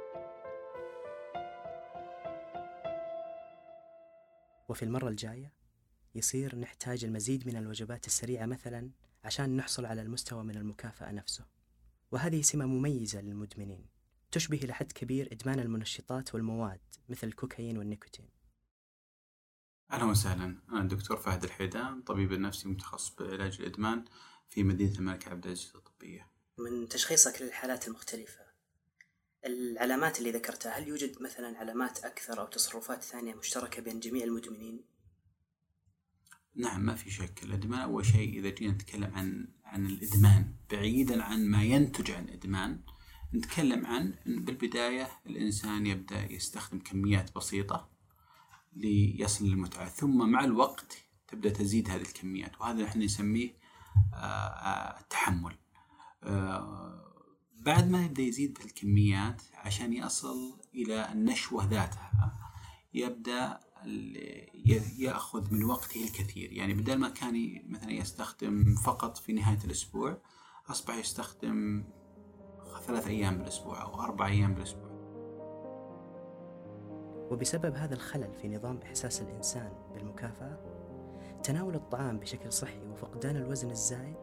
وفي 4.69 4.83
المرة 4.83 5.09
الجاية 5.09 5.53
يصير 6.15 6.55
نحتاج 6.55 7.05
المزيد 7.05 7.47
من 7.47 7.57
الوجبات 7.57 8.07
السريعة 8.07 8.45
مثلا 8.45 8.89
عشان 9.23 9.57
نحصل 9.57 9.85
على 9.85 10.01
المستوى 10.01 10.43
من 10.43 10.57
المكافأة 10.57 11.11
نفسه. 11.11 11.45
وهذه 12.11 12.41
سمة 12.41 12.65
مميزة 12.65 13.21
للمدمنين 13.21 13.85
تشبه 14.31 14.57
إلى 14.57 14.73
حد 14.73 14.91
كبير 14.91 15.29
إدمان 15.31 15.59
المنشطات 15.59 16.35
والمواد 16.35 16.79
مثل 17.09 17.27
الكوكايين 17.27 17.77
والنيكوتين. 17.77 18.40
أهلا 19.91 20.05
وسهلا. 20.05 20.55
أنا 20.69 20.81
الدكتور 20.81 21.17
فهد 21.17 21.43
الحيدان 21.43 22.01
طبيب 22.01 22.33
النفسي 22.33 22.69
متخصص 22.69 23.15
بعلاج 23.15 23.57
الإدمان 23.59 24.05
في 24.49 24.63
مدينة 24.63 24.95
الملك 24.99 25.27
عبد 25.27 25.45
العزيز 25.45 25.71
الطبية. 25.75 26.27
من 26.57 26.87
تشخيصك 26.87 27.41
للحالات 27.41 27.87
المختلفة 27.87 28.41
العلامات 29.45 30.19
اللي 30.19 30.31
ذكرتها 30.31 30.77
هل 30.77 30.87
يوجد 30.87 31.21
مثلا 31.21 31.57
علامات 31.57 32.05
أكثر 32.05 32.41
أو 32.41 32.45
تصرفات 32.45 33.03
ثانية 33.03 33.35
مشتركة 33.35 33.81
بين 33.81 33.99
جميع 33.99 34.23
المدمنين؟ 34.23 34.83
نعم 36.55 36.85
ما 36.85 36.95
في 36.95 37.11
شك. 37.11 37.43
الإدمان 37.43 37.79
أول 37.79 38.05
شيء 38.05 38.39
إذا 38.39 38.49
جينا 38.49 38.73
نتكلم 38.73 39.15
عن 39.15 39.47
عن 39.65 39.85
الإدمان 39.85 40.55
بعيدا 40.71 41.23
عن 41.23 41.45
ما 41.45 41.63
ينتج 41.63 42.11
عن 42.11 42.23
الإدمان 42.23 42.81
نتكلم 43.33 43.85
عن 43.85 44.15
بالبداية 44.25 45.09
الإنسان 45.25 45.85
يبدأ 45.85 46.31
يستخدم 46.31 46.79
كميات 46.79 47.35
بسيطة 47.35 47.90
ليصل 48.73 49.45
للمتعة. 49.45 49.89
ثم 49.89 50.29
مع 50.29 50.43
الوقت 50.43 50.97
تبدأ 51.27 51.49
تزيد 51.49 51.89
هذه 51.89 52.01
الكميات 52.01 52.61
وهذا 52.61 52.83
إحنا 52.85 53.05
نسميه 53.05 53.53
آه، 54.13 54.99
التحمل. 54.99 55.55
آه، 56.23 57.01
بعد 57.59 57.89
ما 57.89 58.05
يبدأ 58.05 58.21
يزيد 58.21 58.57
في 58.57 58.65
الكميات 58.65 59.41
عشان 59.53 59.93
يصل 59.93 60.59
إلى 60.75 61.11
النشوة 61.11 61.65
ذاتها 61.65 62.11
يبدأ 62.93 63.59
يأخذ 64.97 65.53
من 65.53 65.63
وقته 65.63 66.03
الكثير. 66.03 66.53
يعني 66.53 66.73
بدل 66.73 66.95
ما 66.95 67.09
كان 67.09 67.63
مثلا 67.69 67.91
يستخدم 67.91 68.75
فقط 68.75 69.17
في 69.17 69.33
نهاية 69.33 69.59
الأسبوع 69.65 70.21
أصبح 70.67 70.95
يستخدم 70.95 71.83
ثلاث 72.87 73.07
أيام 73.07 73.37
بالأسبوع 73.37 73.81
أو 73.81 74.01
أربع 74.01 74.27
أيام 74.27 74.53
بالأسبوع. 74.53 74.90
وبسبب 77.31 77.75
هذا 77.75 77.93
الخلل 77.93 78.33
في 78.33 78.47
نظام 78.47 78.79
إحساس 78.83 79.21
الإنسان 79.21 79.73
بالمكافأة 79.93 80.57
تناول 81.43 81.75
الطعام 81.75 82.19
بشكل 82.19 82.53
صحي 82.53 82.87
وفقدان 82.87 83.35
الوزن 83.35 83.71
الزايد 83.71 84.17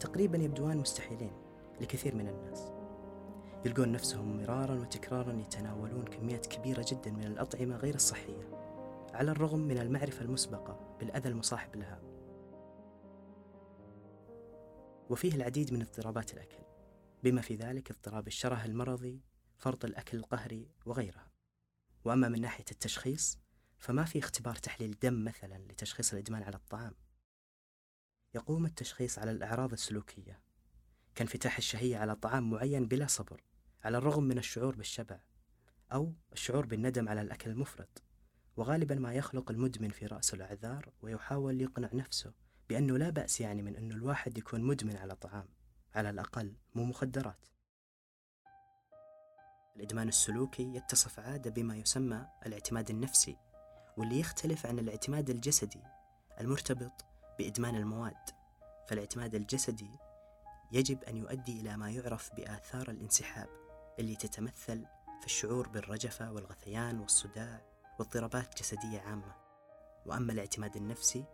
تقريبا 0.00 0.38
يبدوان 0.38 0.76
مستحيلين 0.76 1.32
لكثير 1.80 2.14
من 2.14 2.28
الناس. 2.28 2.72
يلقون 3.64 3.92
نفسهم 3.92 4.36
مرارا 4.36 4.74
وتكرارا 4.74 5.32
يتناولون 5.32 6.04
كميات 6.04 6.46
كبيرة 6.46 6.84
جدا 6.88 7.10
من 7.10 7.24
الأطعمة 7.24 7.76
غير 7.76 7.94
الصحية 7.94 8.48
على 9.14 9.30
الرغم 9.30 9.58
من 9.58 9.78
المعرفة 9.78 10.22
المسبقة 10.24 10.96
بالأذى 11.00 11.28
المصاحب 11.28 11.76
لها. 11.76 12.00
وفيه 15.10 15.34
العديد 15.34 15.72
من 15.72 15.82
اضطرابات 15.82 16.34
الأكل 16.34 16.64
بما 17.22 17.40
في 17.40 17.54
ذلك 17.54 17.90
اضطراب 17.90 18.26
الشره 18.26 18.64
المرضي 18.64 19.20
فرط 19.58 19.84
الأكل 19.84 20.18
القهري 20.18 20.68
وغيرها. 20.86 21.33
وأما 22.04 22.28
من 22.28 22.40
ناحية 22.40 22.64
التشخيص 22.70 23.38
فما 23.78 24.04
في 24.04 24.18
اختبار 24.18 24.54
تحليل 24.54 24.98
دم 25.02 25.24
مثلا 25.24 25.58
لتشخيص 25.58 26.12
الإدمان 26.12 26.42
على 26.42 26.56
الطعام. 26.56 26.94
يقوم 28.34 28.66
التشخيص 28.66 29.18
على 29.18 29.30
الأعراض 29.30 29.72
السلوكية. 29.72 30.40
كانفتاح 31.14 31.56
الشهية 31.56 31.96
على 31.96 32.16
طعام 32.16 32.50
معين 32.50 32.88
بلا 32.88 33.06
صبر 33.06 33.44
على 33.84 33.98
الرغم 33.98 34.24
من 34.24 34.38
الشعور 34.38 34.76
بالشبع 34.76 35.20
أو 35.92 36.14
الشعور 36.32 36.66
بالندم 36.66 37.08
على 37.08 37.20
الأكل 37.20 37.50
المفرط. 37.50 38.02
وغالبا 38.56 38.94
ما 38.94 39.14
يخلق 39.14 39.50
المدمن 39.50 39.90
في 39.90 40.06
رأسه 40.06 40.34
الأعذار 40.34 40.92
ويحاول 41.02 41.60
يقنع 41.60 41.90
نفسه 41.92 42.32
بأنه 42.68 42.98
لا 42.98 43.10
بأس 43.10 43.40
يعني 43.40 43.62
من 43.62 43.76
أنه 43.76 43.94
الواحد 43.94 44.38
يكون 44.38 44.62
مدمن 44.62 44.96
على 44.96 45.16
طعام 45.16 45.48
على 45.94 46.10
الأقل 46.10 46.56
مو 46.74 46.84
مخدرات. 46.84 47.46
الإدمان 49.76 50.08
السلوكي 50.08 50.74
يتصف 50.74 51.20
عادة 51.20 51.50
بما 51.50 51.76
يسمى 51.76 52.26
الاعتماد 52.46 52.90
النفسي 52.90 53.36
واللي 53.96 54.20
يختلف 54.20 54.66
عن 54.66 54.78
الاعتماد 54.78 55.30
الجسدي 55.30 55.82
المرتبط 56.40 57.04
بإدمان 57.38 57.76
المواد. 57.76 58.30
فالاعتماد 58.88 59.34
الجسدي 59.34 59.90
يجب 60.72 61.04
أن 61.04 61.16
يؤدي 61.16 61.60
إلى 61.60 61.76
ما 61.76 61.90
يعرف 61.90 62.34
بآثار 62.34 62.90
الانسحاب 62.90 63.48
اللي 63.98 64.16
تتمثل 64.16 64.86
في 65.20 65.26
الشعور 65.26 65.68
بالرجفة 65.68 66.32
والغثيان 66.32 67.00
والصداع 67.00 67.60
واضطرابات 67.98 68.58
جسدية 68.60 69.00
عامة. 69.00 69.34
وأما 70.06 70.32
الاعتماد 70.32 70.76
النفسي 70.76 71.24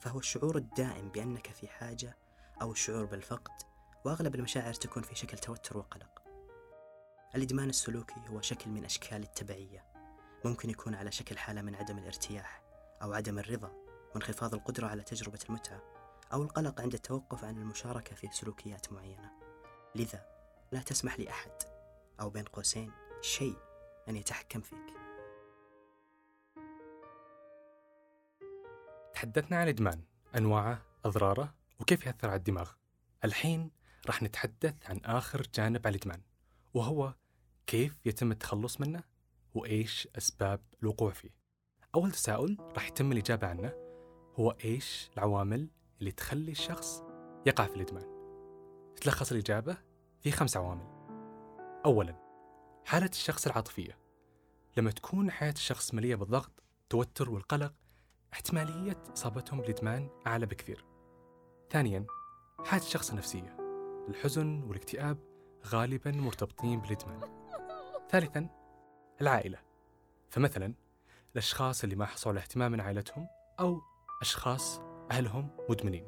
فهو 0.00 0.18
الشعور 0.18 0.56
الدائم 0.56 1.08
بأنك 1.08 1.46
في 1.46 1.68
حاجة 1.68 2.16
أو 2.62 2.72
الشعور 2.72 3.04
بالفقد 3.04 3.52
وأغلب 4.04 4.34
المشاعر 4.34 4.74
تكون 4.74 5.02
في 5.02 5.14
شكل 5.14 5.38
توتر 5.38 5.78
وقلق. 5.78 6.19
الإدمان 7.34 7.68
السلوكي 7.68 8.20
هو 8.28 8.40
شكل 8.40 8.70
من 8.70 8.84
أشكال 8.84 9.22
التبعية. 9.22 9.84
ممكن 10.44 10.70
يكون 10.70 10.94
على 10.94 11.12
شكل 11.12 11.38
حالة 11.38 11.62
من 11.62 11.74
عدم 11.74 11.98
الارتياح 11.98 12.62
أو 13.02 13.12
عدم 13.12 13.38
الرضا 13.38 13.72
وانخفاض 14.14 14.54
القدرة 14.54 14.86
على 14.86 15.02
تجربة 15.02 15.38
المتعة 15.48 15.82
أو 16.32 16.42
القلق 16.42 16.80
عند 16.80 16.94
التوقف 16.94 17.44
عن 17.44 17.56
المشاركة 17.58 18.14
في 18.14 18.28
سلوكيات 18.32 18.92
معينة. 18.92 19.30
لذا 19.94 20.26
لا 20.72 20.80
تسمح 20.80 21.20
لأحد 21.20 21.52
أو 22.20 22.30
بين 22.30 22.44
قوسين 22.44 22.92
شيء 23.20 23.56
أن 24.08 24.16
يتحكم 24.16 24.60
فيك. 24.60 24.94
تحدثنا 29.14 29.56
عن 29.56 29.64
الإدمان 29.64 30.02
أنواعه 30.36 30.82
أضراره 31.04 31.54
وكيف 31.80 32.06
يأثر 32.06 32.28
على 32.28 32.36
الدماغ. 32.36 32.70
الحين 33.24 33.70
راح 34.06 34.22
نتحدث 34.22 34.74
عن 34.86 35.00
آخر 35.04 35.42
جانب 35.54 35.86
على 35.86 35.96
الإدمان. 35.96 36.29
وهو 36.74 37.14
كيف 37.66 38.06
يتم 38.06 38.32
التخلص 38.32 38.80
منه 38.80 39.02
وإيش 39.54 40.08
أسباب 40.18 40.60
الوقوع 40.82 41.10
فيه. 41.10 41.30
أول 41.94 42.12
تساؤل 42.12 42.56
راح 42.60 42.88
يتم 42.88 43.12
الإجابة 43.12 43.46
عنه 43.46 43.72
هو 44.38 44.50
إيش 44.64 45.10
العوامل 45.14 45.68
اللي 46.00 46.12
تخلي 46.12 46.52
الشخص 46.52 47.02
يقع 47.46 47.66
في 47.66 47.76
الإدمان. 47.76 48.20
تلخص 48.96 49.32
الإجابة 49.32 49.76
في 50.20 50.30
خمس 50.30 50.56
عوامل. 50.56 50.86
أولا 51.84 52.16
حالة 52.84 53.10
الشخص 53.12 53.46
العاطفية. 53.46 53.98
لما 54.76 54.90
تكون 54.90 55.30
حياة 55.30 55.52
الشخص 55.52 55.94
مليئة 55.94 56.14
بالضغط 56.14 56.62
التوتر 56.82 57.30
والقلق 57.30 57.74
احتمالية 58.32 59.02
إصابتهم 59.12 59.60
بالإدمان 59.60 60.08
أعلى 60.26 60.46
بكثير. 60.46 60.84
ثانيا 61.70 62.06
حالة 62.64 62.82
الشخص 62.82 63.10
النفسية. 63.10 63.56
الحزن 64.08 64.62
والاكتئاب 64.62 65.29
غالبا 65.66 66.10
مرتبطين 66.10 66.80
بالإدمان 66.80 67.20
ثالثا 68.10 68.48
العائلة. 69.20 69.58
فمثلا 70.30 70.74
الأشخاص 71.32 71.82
اللي 71.84 71.96
ما 71.96 72.06
حصلوا 72.06 72.34
على 72.34 72.42
اهتمام 72.42 72.72
من 72.72 72.80
عائلتهم 72.80 73.26
أو 73.60 73.80
أشخاص 74.20 74.80
أهلهم 75.10 75.48
مدمنين. 75.68 76.06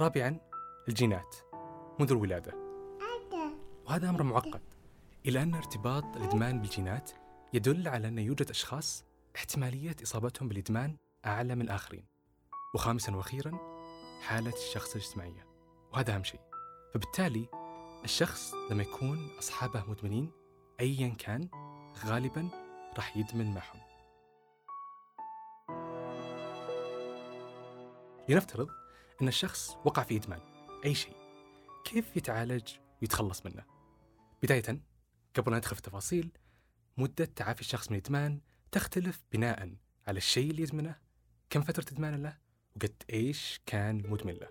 رابعا 0.00 0.40
الجينات 0.88 1.36
منذ 2.00 2.10
الولادة. 2.10 2.54
وهذا 3.86 4.10
أمر 4.10 4.22
معقد. 4.22 4.62
إلى 5.26 5.42
أن 5.42 5.54
ارتباط 5.54 6.16
الإدمان 6.16 6.60
بالجينات 6.60 7.10
يدل 7.52 7.88
على 7.88 8.08
أن 8.08 8.18
يوجد 8.18 8.50
أشخاص 8.50 9.04
احتمالية 9.36 9.96
إصابتهم 10.02 10.48
بالإدمان 10.48 10.96
أعلى 11.26 11.54
من 11.54 11.62
الآخرين. 11.62 12.06
وخامسا 12.74 13.16
وأخيرا 13.16 13.58
حالة 14.22 14.52
الشخص 14.52 14.96
الاجتماعية. 14.96 15.46
وهذا 15.92 16.14
أهم 16.14 16.24
شيء. 16.24 16.40
فبالتالي 16.94 17.48
الشخص 18.04 18.54
لما 18.70 18.82
يكون 18.82 19.28
أصحابه 19.38 19.84
مدمنين 19.88 20.30
أيا 20.80 21.08
كان 21.08 21.48
غالبا 22.04 22.48
راح 22.96 23.16
يدمن 23.16 23.54
معهم. 23.54 23.80
لنفترض 28.28 28.68
أن 29.22 29.28
الشخص 29.28 29.76
وقع 29.84 30.02
في 30.02 30.16
إدمان 30.16 30.40
أي 30.84 30.94
شيء 30.94 31.16
كيف 31.84 32.16
يتعالج 32.16 32.68
ويتخلص 33.02 33.46
منه؟ 33.46 33.64
بداية 34.42 34.80
قبل 35.34 35.52
لا 35.52 35.58
ندخل 35.58 35.76
في 35.76 35.80
التفاصيل 35.80 36.32
مدة 36.96 37.24
تعافي 37.24 37.60
الشخص 37.60 37.90
من 37.90 37.96
الإدمان 37.96 38.40
تختلف 38.72 39.24
بناء 39.32 39.74
على 40.06 40.16
الشيء 40.16 40.50
اللي 40.50 40.62
يدمنه 40.62 40.98
كم 41.50 41.62
فترة 41.62 41.84
إدمان 41.92 42.22
له 42.22 42.38
وقد 42.76 43.02
إيش 43.10 43.60
كان 43.66 44.10
مدمن 44.10 44.32
له. 44.32 44.48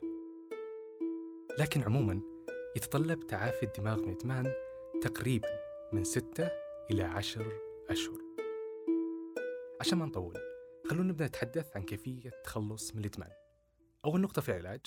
لكن 1.59 1.83
عموما 1.83 2.32
يتطلب 2.75 3.27
تعافي 3.27 3.63
الدماغ 3.63 4.01
من 4.01 4.09
الإدمان 4.09 4.53
تقريبا 5.01 5.47
من 5.93 6.03
ستة 6.03 6.49
إلى 6.91 7.03
عشر 7.03 7.59
أشهر. 7.89 8.21
عشان 9.81 9.97
ما 9.97 10.05
نطول 10.05 10.37
خلونا 10.89 11.09
نبدأ 11.09 11.25
نتحدث 11.25 11.75
عن 11.75 11.83
كيفية 11.83 12.29
التخلص 12.29 12.95
من 12.95 12.99
الإدمان. 12.99 13.31
أول 14.05 14.21
نقطة 14.21 14.41
في 14.41 14.49
العلاج 14.49 14.81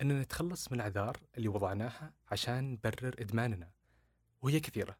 أننا 0.00 0.22
نتخلص 0.22 0.72
من 0.72 0.76
الأعذار 0.76 1.20
اللي 1.36 1.48
وضعناها 1.48 2.12
عشان 2.30 2.72
نبرر 2.72 3.14
إدماننا 3.18 3.70
وهي 4.42 4.60
كثيرة. 4.60 4.98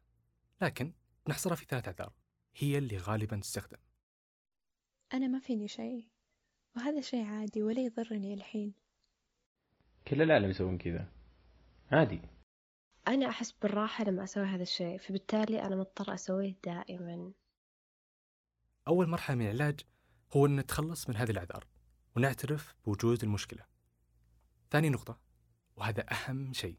لكن 0.61 0.93
نحصرها 1.27 1.55
في 1.55 1.65
ثلاث 1.69 1.87
أعذار 1.87 2.13
هي 2.55 2.77
اللي 2.77 2.97
غالبا 2.97 3.37
تستخدم. 3.37 3.77
أنا 5.13 5.27
ما 5.27 5.39
فيني 5.39 5.67
شيء 5.67 6.07
وهذا 6.75 7.01
شيء 7.01 7.25
عادي 7.25 7.63
ولا 7.63 7.79
يضرني 7.79 8.33
الحين. 8.33 8.73
كل 10.07 10.21
العالم 10.21 10.49
يسوون 10.49 10.77
كذا. 10.77 11.20
عادي. 11.91 12.21
أنا 13.07 13.29
أحس 13.29 13.51
بالراحة 13.51 14.03
لما 14.03 14.23
أسوي 14.23 14.45
هذا 14.45 14.63
الشيء 14.63 14.97
فبالتالي 14.97 15.61
أنا 15.61 15.75
مضطر 15.75 16.13
أسويه 16.13 16.55
دائما. 16.65 17.31
أول 18.87 19.07
مرحلة 19.07 19.35
من 19.35 19.45
العلاج 19.45 19.79
هو 20.35 20.45
أن 20.45 20.55
نتخلص 20.55 21.09
من 21.09 21.15
هذه 21.15 21.31
الأعذار 21.31 21.67
ونعترف 22.15 22.75
بوجود 22.85 23.23
المشكلة. 23.23 23.65
ثاني 24.71 24.89
نقطة 24.89 25.19
وهذا 25.75 26.05
أهم 26.11 26.53
شيء 26.53 26.77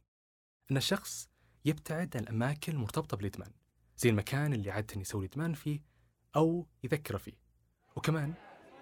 أن 0.71 0.77
الشخص 0.77 1.29
يبتعد 1.65 2.17
عن 2.17 2.23
الأماكن 2.23 2.73
المرتبطة 2.73 3.17
بالإدمان 3.17 3.51
زي 3.97 4.11
المكان 4.11 4.53
اللي 4.53 4.71
عادة 4.71 5.01
يسوي 5.01 5.27
الإدمان 5.27 5.55
فيه 5.55 5.81
أو 6.37 6.67
يذكره 6.85 7.19
فيه. 7.19 7.37
وكمان 7.97 8.35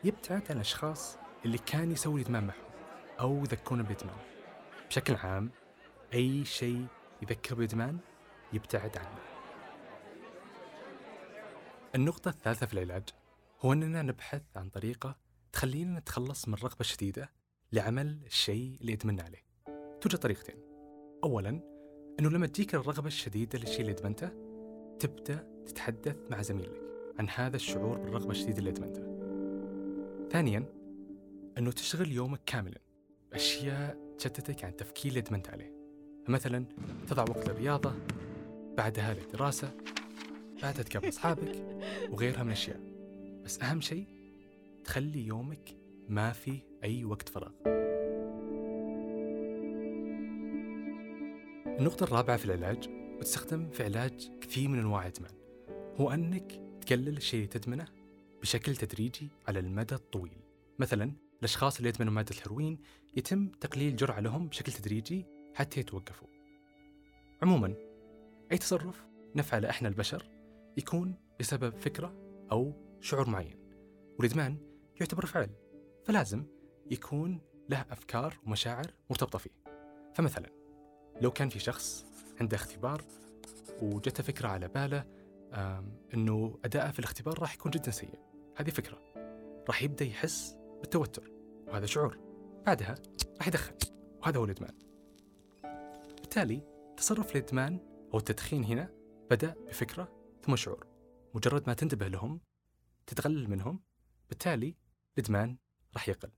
يبتعد 0.04 0.42
عن 0.50 0.56
الأشخاص 0.56 1.18
اللي 1.44 1.58
كان 1.58 1.90
يسوي 1.90 2.20
الإدمان 2.20 2.46
معهم 2.46 2.70
أو 3.20 3.38
يذكرونه 3.38 3.82
بالإدمان. 3.82 4.16
بشكل 4.88 5.14
عام 5.14 5.50
أي 6.14 6.44
شيء 6.44 6.86
يذكر 7.22 7.54
بالإدمان 7.54 7.98
يبتعد 8.52 8.96
عنه. 8.98 9.18
النقطة 11.94 12.28
الثالثة 12.28 12.66
في 12.66 12.72
العلاج 12.72 13.08
هو 13.60 13.72
أننا 13.72 14.02
نبحث 14.02 14.42
عن 14.56 14.68
طريقة 14.68 15.16
تخلينا 15.52 15.98
نتخلص 15.98 16.48
من 16.48 16.54
الرغبة 16.54 16.80
الشديدة 16.80 17.30
لعمل 17.72 18.18
الشيء 18.26 18.78
اللي 18.80 18.92
أدمنا 18.92 19.22
عليه. 19.22 19.44
توجد 20.00 20.18
طريقتين. 20.18 20.56
أولا 21.24 21.48
أنه 22.20 22.30
لما 22.30 22.46
تجيك 22.46 22.74
الرغبة 22.74 23.06
الشديدة 23.06 23.58
للشيء 23.58 23.80
اللي 23.80 23.92
أدمنته 23.92 24.28
تبدأ 24.98 25.64
تتحدث 25.66 26.16
مع 26.30 26.42
زميلك 26.42 26.82
عن 27.18 27.28
هذا 27.28 27.56
الشعور 27.56 27.98
بالرغبة 27.98 28.30
الشديدة 28.30 28.58
اللي 28.58 28.70
أدمنته 28.70 29.10
ثانيا 30.32 30.64
أنه 31.58 31.72
تشغل 31.72 32.12
يومك 32.12 32.40
كاملا. 32.46 32.80
أشياء 33.32 34.14
تشتتك 34.18 34.64
عن 34.64 34.70
التفكير 34.70 35.08
اللي 35.08 35.20
أدمنت 35.20 35.48
عليه. 35.48 35.79
فمثلا 36.26 36.64
تضع 37.08 37.22
وقت 37.22 37.48
للرياضة 37.48 37.92
بعدها 38.76 39.14
للدراسة 39.14 39.72
بعدها 40.62 40.82
تقابل 40.82 41.08
أصحابك 41.08 41.52
وغيرها 42.10 42.42
من 42.42 42.48
الأشياء. 42.48 42.80
بس 43.44 43.62
أهم 43.62 43.80
شيء 43.80 44.06
تخلي 44.84 45.26
يومك 45.26 45.76
ما 46.08 46.32
فيه 46.32 46.58
أي 46.84 47.04
وقت 47.04 47.28
فراغ. 47.28 47.52
النقطة 51.78 52.04
الرابعة 52.04 52.36
في 52.36 52.44
العلاج 52.44 52.88
وتستخدم 53.18 53.70
في 53.70 53.84
علاج 53.84 54.30
كثير 54.40 54.68
من 54.68 54.78
أنواع 54.78 55.06
الإدمان 55.06 55.32
هو 55.96 56.10
أنك 56.10 56.60
تقلل 56.80 57.16
الشيء 57.16 57.40
اللي 57.40 57.58
تدمنه 57.58 57.86
بشكل 58.42 58.76
تدريجي 58.76 59.28
على 59.48 59.58
المدى 59.58 59.94
الطويل. 59.94 60.36
مثلا 60.78 61.12
الأشخاص 61.38 61.76
اللي 61.76 61.88
يدمنوا 61.88 62.12
مادة 62.12 62.36
الهيروين 62.36 62.78
يتم 63.16 63.48
تقليل 63.48 63.88
الجرعة 63.88 64.20
لهم 64.20 64.48
بشكل 64.48 64.72
تدريجي 64.72 65.26
حتى 65.54 65.80
يتوقفوا. 65.80 66.28
عموما 67.42 67.74
أي 68.52 68.58
تصرف 68.58 69.06
نفعله 69.34 69.70
إحنا 69.70 69.88
البشر 69.88 70.30
يكون 70.76 71.14
بسبب 71.40 71.76
فكرة 71.76 72.14
أو 72.52 72.72
شعور 73.00 73.28
معين. 73.28 73.56
والإدمان 74.18 74.56
يعتبر 75.00 75.26
فعل 75.26 75.50
فلازم 76.04 76.44
يكون 76.90 77.40
له 77.68 77.80
أفكار 77.90 78.38
ومشاعر 78.46 78.94
مرتبطة 79.10 79.38
فيه. 79.38 79.50
فمثلا 80.14 80.50
لو 81.20 81.30
كان 81.30 81.48
في 81.48 81.58
شخص 81.58 82.06
عنده 82.40 82.56
اختبار 82.56 83.02
وجته 83.82 84.22
فكرة 84.22 84.48
على 84.48 84.68
باله 84.68 85.04
أنه 86.14 86.58
أداءه 86.64 86.90
في 86.90 86.98
الاختبار 86.98 87.38
راح 87.38 87.54
يكون 87.54 87.70
جدا 87.70 87.90
سيء. 87.90 88.18
هذه 88.56 88.70
فكرة 88.70 88.98
راح 89.68 89.82
يبدأ 89.82 90.04
يحس 90.04 90.56
بالتوتر 90.80 91.30
وهذا 91.66 91.86
شعور. 91.86 92.18
بعدها 92.66 92.94
راح 93.38 93.48
يدخن 93.48 93.74
وهذا 94.22 94.38
هو 94.38 94.44
الإدمان. 94.44 94.89
بالتالي 96.30 96.62
تصرف 96.96 97.36
الإدمان 97.36 97.80
أو 98.14 98.18
التدخين 98.18 98.64
هنا 98.64 98.90
بدأ 99.30 99.54
بفكرة 99.68 100.12
ثم 100.42 100.56
شعور. 100.56 100.86
مجرد 101.34 101.66
ما 101.66 101.74
تنتبه 101.74 102.08
لهم 102.08 102.40
تتقلل 103.06 103.50
منهم 103.50 103.80
بالتالي 104.28 104.76
الإدمان 105.18 105.56
راح 105.94 106.08
يقل. 106.08 106.30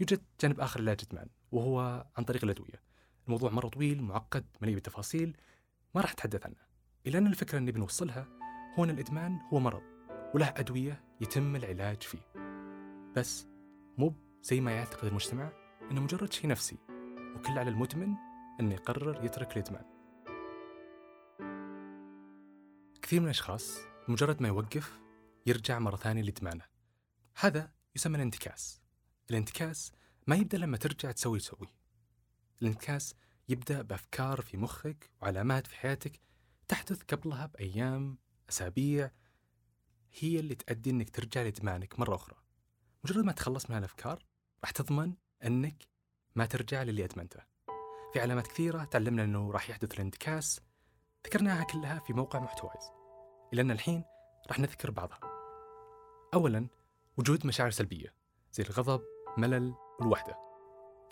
يوجد 0.00 0.24
جانب 0.40 0.60
آخر 0.60 0.80
للعلاج 0.80 1.00
الإدمان 1.02 1.28
وهو 1.52 2.06
عن 2.16 2.24
طريق 2.24 2.44
الأدوية. 2.44 2.82
الموضوع 3.26 3.50
مرة 3.50 3.68
طويل 3.68 4.02
معقد 4.02 4.46
مليء 4.62 4.74
بالتفاصيل 4.74 5.36
ما 5.94 6.00
راح 6.00 6.12
أتحدث 6.12 6.46
عنه. 6.46 6.66
إلا 7.06 7.18
أن 7.18 7.26
الفكرة 7.26 7.58
اللي 7.58 7.72
بنوصلها 7.72 8.28
هو 8.78 8.84
أن 8.84 8.90
الإدمان 8.90 9.40
هو 9.52 9.58
مرض 9.58 9.82
وله 10.34 10.54
أدوية 10.56 11.04
يتم 11.20 11.56
العلاج 11.56 12.02
فيه. 12.02 12.32
بس 13.16 13.46
مو 13.98 14.14
زي 14.42 14.60
ما 14.60 14.72
يعتقد 14.72 15.04
المجتمع 15.04 15.52
أنه 15.90 16.00
مجرد 16.00 16.32
شيء 16.32 16.50
نفسي 16.50 16.78
وكل 17.36 17.58
على 17.58 17.70
المدمن 17.70 18.33
أنه 18.60 18.74
يقرر 18.74 19.24
يترك 19.24 19.56
الإدمان. 19.56 19.84
كثير 23.02 23.20
من 23.20 23.26
الأشخاص 23.26 23.78
مجرد 24.08 24.42
ما 24.42 24.48
يوقف 24.48 25.00
يرجع 25.46 25.78
مرة 25.78 25.96
ثانية 25.96 26.22
لإدمانه. 26.22 26.64
هذا 27.36 27.72
يسمى 27.96 28.16
الانتكاس. 28.16 28.80
الانتكاس 29.30 29.92
ما 30.26 30.36
يبدأ 30.36 30.58
لما 30.58 30.76
ترجع 30.76 31.10
تسوي 31.10 31.38
تسوي 31.38 31.68
الانتكاس 32.62 33.14
يبدأ 33.48 33.82
بأفكار 33.82 34.40
في 34.40 34.56
مخك 34.56 35.10
وعلامات 35.22 35.66
في 35.66 35.76
حياتك 35.76 36.20
تحدث 36.68 37.02
قبلها 37.02 37.46
بأيام 37.46 38.18
أسابيع. 38.48 39.10
هي 40.18 40.40
اللي 40.40 40.54
تؤدي 40.54 40.90
أنك 40.90 41.10
ترجع 41.10 41.42
لإدمانك 41.42 41.98
مرة 42.00 42.14
أخرى. 42.14 42.36
مجرد 43.04 43.24
ما 43.24 43.32
تخلص 43.32 43.70
من 43.70 43.76
هالأفكار 43.76 44.26
راح 44.62 44.70
تضمن 44.70 45.14
أنك 45.44 45.88
ما 46.34 46.46
ترجع 46.46 46.82
للي 46.82 47.04
أدمنته. 47.04 47.53
في 48.14 48.20
علامات 48.20 48.46
كثيرة 48.46 48.84
تعلمنا 48.84 49.24
أنه 49.24 49.50
راح 49.50 49.70
يحدث 49.70 49.94
الانتكاس. 49.94 50.60
ذكرناها 51.26 51.64
كلها 51.64 51.98
في 51.98 52.12
موقع 52.12 52.40
محتوايز 52.40 52.90
إلا 53.52 53.62
أن 53.62 53.70
الحين 53.70 54.04
راح 54.48 54.58
نذكر 54.58 54.90
بعضها. 54.90 55.20
أولا 56.34 56.68
وجود 57.16 57.46
مشاعر 57.46 57.70
سلبية 57.70 58.14
زي 58.52 58.64
الغضب 58.64 59.02
ملل 59.38 59.74
والوحدة. 60.00 60.38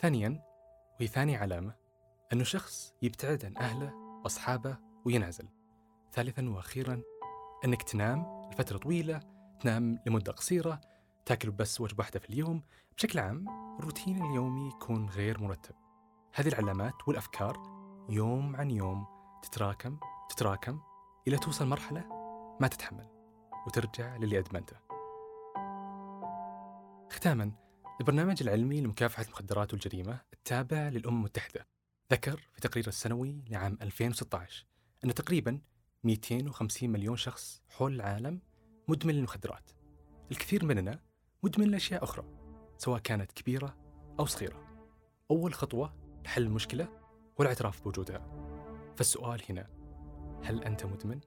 ثانيا 0.01 0.43
وهي 0.99 1.07
ثاني 1.07 1.35
علامة 1.35 1.75
أنه 2.33 2.43
شخص 2.43 2.93
يبتعد 3.01 3.45
عن 3.45 3.57
أهله 3.57 3.93
وأصحابه 3.95 4.77
وينعزل. 5.05 5.47
ثالثا 6.13 6.49
وأخيرا 6.49 7.01
أنك 7.65 7.83
تنام 7.83 8.49
لفترة 8.51 8.77
طويلة 8.77 9.19
تنام 9.59 9.99
لمدة 10.07 10.31
قصيرة 10.31 10.81
تاكل 11.25 11.51
بس 11.51 11.81
وجبة 11.81 11.99
واحدة 11.99 12.19
في 12.19 12.29
اليوم. 12.29 12.63
بشكل 12.97 13.19
عام 13.19 13.47
الروتين 13.79 14.25
اليومي 14.25 14.67
يكون 14.67 15.09
غير 15.09 15.41
مرتب. 15.41 15.82
هذه 16.35 16.47
العلامات 16.47 17.07
والأفكار 17.07 17.63
يوم 18.09 18.55
عن 18.55 18.71
يوم 18.71 19.05
تتراكم 19.43 19.97
تتراكم 20.29 20.79
إلى 21.27 21.37
توصل 21.37 21.67
مرحلة 21.67 22.05
ما 22.61 22.67
تتحمل 22.67 23.07
وترجع 23.67 24.15
للي 24.15 24.39
أدمنته. 24.39 24.75
ختاما 27.11 27.51
البرنامج 27.99 28.41
العلمي 28.41 28.81
لمكافحة 28.81 29.23
المخدرات 29.23 29.73
والجريمة 29.73 30.21
التابع 30.33 30.77
للأمم 30.77 31.17
المتحدة. 31.17 31.67
ذكر 32.11 32.49
في 32.53 32.61
تقريره 32.61 32.87
السنوي 32.87 33.43
لعام 33.49 33.77
2016 33.81 34.65
أن 35.05 35.13
تقريبا 35.13 35.61
250 36.03 36.89
مليون 36.89 37.17
شخص 37.17 37.61
حول 37.69 37.95
العالم 37.95 38.41
مدمن 38.87 39.13
للمخدرات. 39.13 39.71
الكثير 40.31 40.65
مننا 40.65 40.99
مدمن 41.43 41.67
لأشياء 41.67 42.03
أخرى 42.03 42.25
سواء 42.77 42.99
كانت 42.99 43.31
كبيرة 43.31 43.77
أو 44.19 44.25
صغيرة. 44.25 44.63
أول 45.31 45.53
خطوة 45.53 46.02
لحل 46.23 46.43
المشكلة 46.43 46.83
هو 47.39 47.41
الاعتراف 47.41 47.83
بوجودها. 47.83 48.21
فالسؤال 48.95 49.41
هنا 49.49 49.67
هل 50.43 50.63
أنت 50.63 50.85
مدمن؟ 50.85 51.19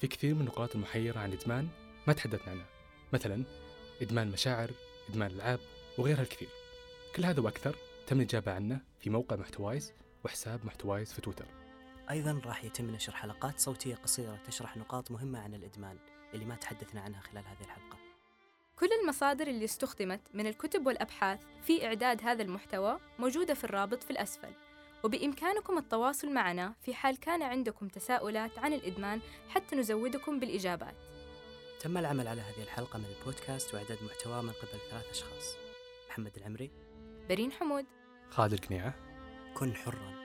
في 0.00 0.06
كثير 0.06 0.34
من 0.34 0.40
النقاط 0.40 0.74
المحيرة 0.74 1.18
عن 1.18 1.32
الإدمان 1.32 1.68
ما 2.06 2.12
تحدثنا 2.12 2.50
عنها. 2.50 2.66
مثلا 3.12 3.44
إدمان 4.02 4.30
مشاعر 4.30 4.70
إدمان 5.08 5.30
الألعاب 5.30 5.60
وغيرها 5.98 6.22
الكثير. 6.22 6.48
كل 7.16 7.24
هذا 7.24 7.40
وأكثر 7.40 7.76
تم 8.06 8.16
الإجابة 8.16 8.52
عنه 8.52 8.80
في 9.00 9.10
موقع 9.10 9.36
محتوايز 9.36 9.92
وحساب 10.24 10.66
محتوايز 10.66 11.12
في 11.12 11.20
تويتر. 11.20 11.46
أيضا 12.10 12.40
راح 12.44 12.64
يتم 12.64 12.90
نشر 12.90 13.12
حلقات 13.12 13.60
صوتية 13.60 13.94
قصيرة 13.94 14.38
تشرح 14.46 14.76
نقاط 14.76 15.10
مهمة 15.10 15.38
عن 15.38 15.54
الإدمان. 15.54 15.98
اللي 16.34 16.44
ما 16.44 16.54
تحدثنا 16.54 17.00
عنها 17.00 17.20
خلال 17.20 17.44
هذه 17.44 17.60
الحلقة. 17.60 17.98
كل 18.76 18.88
المصادر 19.02 19.46
اللي 19.46 19.64
استخدمت 19.64 20.20
من 20.34 20.46
الكتب 20.46 20.86
والأبحاث 20.86 21.40
في 21.62 21.86
إعداد 21.86 22.22
هذا 22.22 22.42
المحتوى 22.42 22.98
موجودة 23.18 23.54
في 23.54 23.64
الرابط 23.64 24.02
في 24.02 24.10
الأسفل. 24.10 24.52
وبإمكانكم 25.04 25.78
التواصل 25.78 26.32
معنا 26.32 26.74
في 26.82 26.94
حال 26.94 27.20
كان 27.20 27.42
عندكم 27.42 27.88
تساؤلات 27.88 28.58
عن 28.58 28.72
الإدمان 28.72 29.20
حتى 29.48 29.76
نزودكم 29.76 30.40
بالإجابات. 30.40 30.94
تم 31.80 31.98
العمل 31.98 32.28
على 32.28 32.40
هذه 32.40 32.62
الحلقة 32.62 32.98
من 32.98 33.04
البودكاست 33.18 33.74
وإعداد 33.74 33.98
محتوى 34.02 34.42
من 34.42 34.52
قبل 34.52 34.80
ثلاث 34.90 35.10
أشخاص. 35.10 35.56
محمد 36.10 36.36
العمري. 36.36 36.70
برين 37.28 37.52
حمود. 37.52 37.84
خالد 38.30 38.52
القنيعة 38.52 38.94
كن 39.54 39.74
حرا. 39.74 40.17